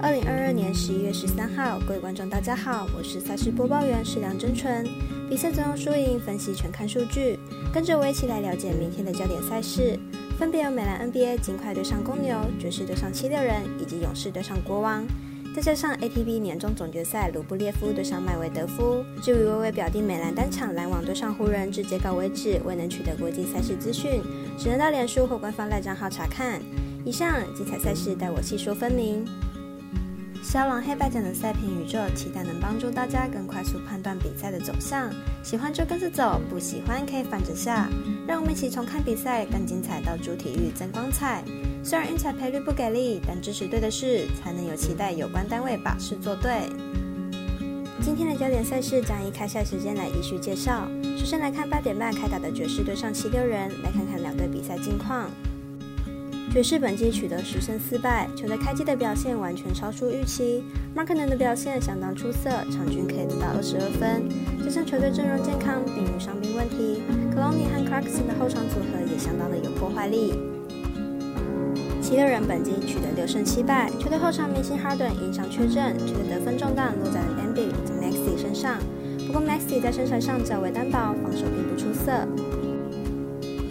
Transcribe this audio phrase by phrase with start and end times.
[0.00, 4.86] 二零二二年十一月十三号，各位观众大家好，我是赛事播报员石梁真纯。
[5.28, 7.36] 比赛总有输赢分析全看数据，
[7.74, 9.98] 跟着我一起来了解明天的焦点赛事，
[10.38, 15.04] 分别有美兰 NBA 尽快对上公牛，爵士对上七六人，以及勇士对上国王。
[15.52, 19.04] 再加上 ATP 年终总决赛，卢布列夫对上麦维德夫。
[19.20, 24.22] 至于微微表弟美兰单场篮网对上湖人，至截稿为止未能取得国际赛事资讯，
[24.56, 26.60] 只能到脸书或官方赖账号查看。
[27.04, 29.24] 以上精彩赛事，待我细说分明。
[30.50, 35.12] 肖朗黑白奖的赛评宇宙，期待能帮助大家更快速判断比赛的走向。
[35.42, 37.86] 喜欢就跟着走，不喜欢可以反着下。
[38.26, 41.44] 让我们一起从看比赛更精彩到主体育增光彩。
[41.84, 46.62] 虽然运彩赔率不给力，但支持对的事，才能有期待有关单位把事做对。
[48.00, 50.88] 今天的焦点赛事将以开赛时间来依序介绍。
[51.18, 55.30] 首先来看八点半开打的爵士对上七六人，来看看两队比赛近况。
[56.50, 60.64] 爵士本季取得十胜四败，球队开机的表现完全超出预期。
[60.94, 64.28] 马克能的表现相当出色，场均可以得到二十二分。
[64.64, 70.34] 加上球队阵容健康，并无伤病问题，，Colony 和 Clarkson 的后场组合也相当的有破坏力。
[72.02, 78.78] 七六人本季取得六胜七败，球队后场明星 Harden 因伤缺阵，球队得分重担落在了 a m b i 以及 Maxi 身上。
[79.26, 82.26] 不过 Maxi 在身材上较为单薄，防守并不出色。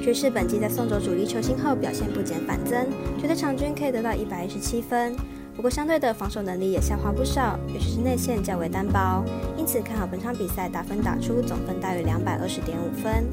[0.07, 2.87] 爵士本季在送走主力球星后表现不减反增，
[3.19, 5.13] 觉得场均可以得到一百一十七分。
[5.53, 9.21] 不过相对的防守能力也下滑不少，尤其是内线较为单薄，
[9.57, 13.25] 因此看好本场比赛打分打出总分大约两百二十点五分。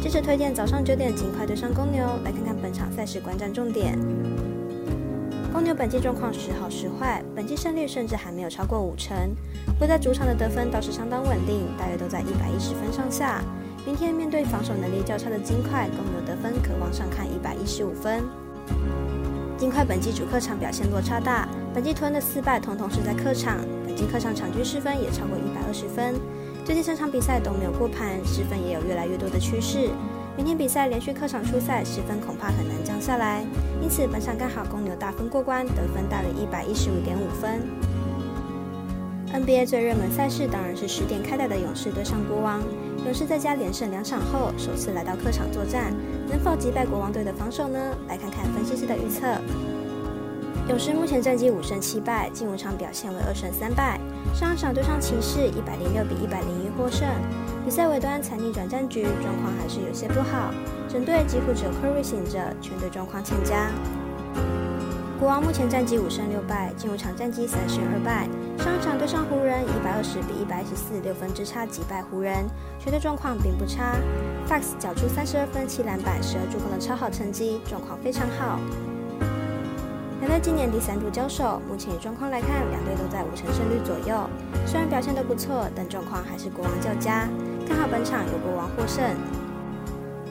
[0.00, 3.98] 接着推荐早上九点尽快对上公牛，来看看本场赛事观战重点。
[5.52, 9.14] 公牛本季状况时好时坏，本季胜率甚至还没有超过五成，
[9.66, 13.44] 不过在主场的得分倒是相当稳定，大约都在一百一十分上下。
[13.86, 18.22] 明天面对防守能力较差的金块，公牛得分可望上看一百一十五分。
[19.56, 23.56] 金块本季主客场表现落差大，本季吞的四败统统是在客场，
[23.86, 26.14] 本季客场场均失分也超过一百二十分。
[26.64, 29.88] 最近三场比赛都没有过盘，失分也有越来越多的趋势。
[30.36, 33.42] 明天比赛连续客场出赛，失分恐怕很难降下来，
[33.82, 37.60] 因此本场看好公牛大分过关，得分大约一百一十五点五分。
[39.32, 42.62] NBA 最热门赛事当然是十点开打的勇士对上国王。
[43.04, 45.92] 勇士在家连胜两场后，首次来到客场作战，
[46.28, 47.78] 能否击败国王队的防守呢？
[48.08, 49.26] 来看看分析师的预测。
[50.68, 53.98] 勇士目前战绩五胜七败，近五场表现为二胜三败。
[54.34, 57.08] 上一场对上骑士，一百零六比一百零一获胜。
[57.64, 60.52] 比赛尾端残逆转战局，状况还是有些不好。
[60.88, 63.70] 整队几乎只有 Curry 醒着，全队状况欠佳。
[65.18, 68.28] 国王目前战绩五胜六败，近五场战绩三胜二败。
[68.62, 72.46] 上一场对上人，一百二十比一百一十四，六分之差击败湖人，
[72.78, 73.96] 球队状况并不差。
[74.48, 78.60] Fox 缴出三十二分、七篮板、十二助攻的超好成绩，状况非常好。
[80.20, 84.30] 两队今年第三度交手，目前以状况来看，两队都在五成胜率左右。
[84.66, 87.26] 虽然表现都不错，但状况还是国王较佳。
[87.66, 89.02] 看好本场由国王获胜。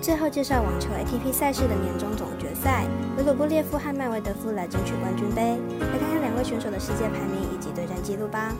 [0.01, 2.85] 最后介绍网球 ATP 赛事的年终总决赛，
[3.17, 5.59] 维鲁布列夫和麦维德夫来争取冠军杯。
[5.79, 8.53] 来看看两位选手的世界排名以及对战记录吧。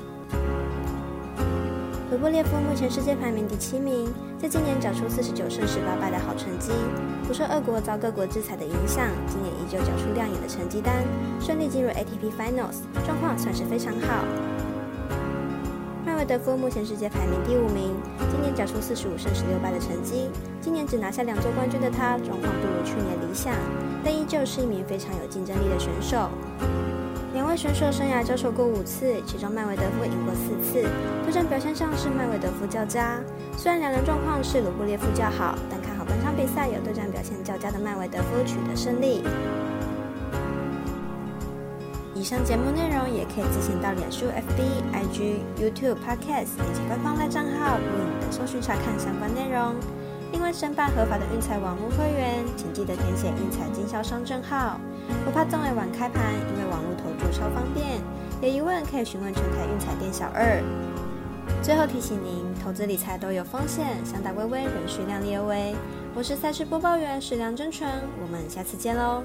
[2.12, 6.72] 维布列夫目前世界排名第七名，在今年缴出四十九胜十八败的好成绩，
[7.28, 11.06] 不受俄国遭各国制裁的影响，今年依旧缴出亮眼的成绩单，
[11.40, 14.26] 顺利进入 ATP Finals，状况算是非常好。
[16.04, 17.96] 麦德夫目前世界排名第五名，
[18.32, 20.32] 今年缴出四十五胜十六败的成绩。
[20.60, 23.54] 今年只拿下两座冠军的他，状况不如去年理想，
[24.04, 26.28] 但依旧是一名非常有竞争力的选手。
[27.34, 30.88] 两位选手生涯交手过五次，其中麦维德夫赢过四次，
[31.24, 33.20] 对战表现上是麦维德夫较佳。
[33.56, 39.24] 虽然两人状况是卢布列夫较好，但看好本场比赛有对战表现较佳的麦维德夫取得胜利。
[42.16, 47.78] 以上节目内容也可以自行到脸书、FB、IG、YouTube、Podcast 以及官方赖账号、
[48.20, 49.76] 等搜寻查看相关内容。
[50.32, 54.80] 另外，申办合法的运彩网络会员，请记得填写运彩经销商证号。
[55.26, 58.02] 不怕中尾晚开盘，因为网络投注超方便。
[58.42, 60.62] 有疑问可以询问全台运彩店小二。
[61.62, 65.76] 最后提醒您，投资理财都有风险，想打微微仍需量力而为。
[66.16, 67.90] 我是赛事播报员史梁真纯，
[68.22, 69.24] 我们下次见喽。